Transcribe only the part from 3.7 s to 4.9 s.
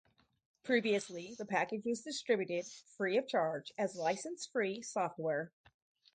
as license-free